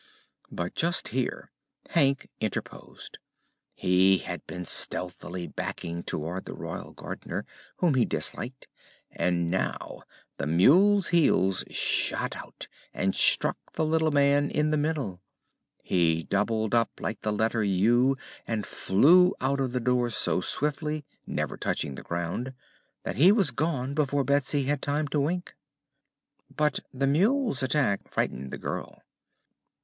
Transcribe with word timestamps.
But 0.51 0.73
just 0.73 1.09
here 1.09 1.51
Hank 1.91 2.27
interposed. 2.39 3.19
He 3.75 4.17
had 4.17 4.43
been 4.47 4.65
stealthily 4.65 5.45
backing 5.45 6.01
toward 6.01 6.45
the 6.45 6.55
Royal 6.55 6.93
Gardener, 6.93 7.45
whom 7.77 7.93
he 7.93 8.03
disliked, 8.03 8.67
and 9.11 9.51
now 9.51 10.01
the 10.37 10.47
mule's 10.47 11.09
heels 11.09 11.63
shot 11.69 12.35
out 12.35 12.67
and 12.95 13.13
struck 13.13 13.57
the 13.73 13.85
little 13.85 14.09
man 14.09 14.49
in 14.49 14.71
the 14.71 14.77
middle. 14.77 15.21
He 15.83 16.23
doubled 16.23 16.73
up 16.73 16.89
like 16.99 17.21
the 17.21 17.31
letter 17.31 17.63
"U" 17.63 18.17
and 18.47 18.65
flew 18.65 19.35
out 19.39 19.59
of 19.59 19.71
the 19.71 19.79
door 19.79 20.09
so 20.09 20.41
swiftly 20.41 21.05
never 21.27 21.57
touching 21.57 21.93
the 21.93 22.01
ground 22.01 22.55
that 23.03 23.17
he 23.17 23.31
was 23.31 23.51
gone 23.51 23.93
before 23.93 24.23
Betsy 24.23 24.63
had 24.63 24.81
time 24.81 25.07
to 25.09 25.19
wink. 25.19 25.53
But 26.49 26.79
the 26.91 27.05
mule's 27.05 27.61
attack 27.61 28.09
frightened 28.09 28.49
the 28.49 28.57
girl. 28.57 29.03